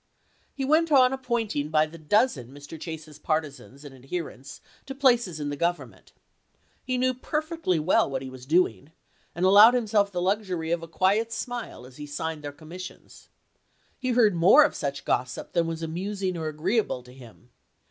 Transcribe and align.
He 0.55 0.65
went 0.65 0.91
on 0.91 1.13
appointing 1.13 1.69
by 1.69 1.85
the 1.85 1.99
dozen 1.99 2.49
Mr. 2.49 2.81
Chase's 2.81 3.19
partisans 3.19 3.85
and 3.85 3.93
adherents 3.93 4.59
to 4.87 4.95
places 4.95 5.39
in 5.39 5.49
the 5.49 5.55
Government. 5.55 6.11
He 6.83 6.97
knew 6.97 7.13
perfectly 7.13 7.77
what 7.77 8.23
he 8.23 8.29
was 8.31 8.47
doing, 8.47 8.93
and 9.35 9.45
allowed 9.45 9.75
himself 9.75 10.11
the 10.11 10.19
luxury 10.19 10.71
of 10.71 10.81
a 10.81 10.87
quiet 10.87 11.31
smile 11.31 11.85
as 11.85 11.97
he 11.97 12.07
signed 12.07 12.43
their 12.43 12.51
commissions. 12.51 13.29
He 13.99 14.09
heard 14.13 14.33
more 14.33 14.63
of 14.63 14.73
such 14.73 15.05
gossip 15.05 15.53
than 15.53 15.67
was 15.67 15.83
amusing 15.83 16.35
or 16.35 16.47
agree 16.47 16.77
able 16.77 17.03
to 17.03 17.13
him. 17.13 17.51